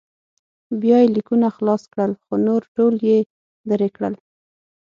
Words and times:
بیا 0.81 0.97
یې 1.01 1.11
لیکونه 1.15 1.47
خلاص 1.55 1.81
کړل 1.91 2.11
خو 2.23 2.33
نور 2.47 2.61
ټول 2.75 2.93
یې 3.09 3.19
لرې 3.69 3.89
کړل. 3.95 4.13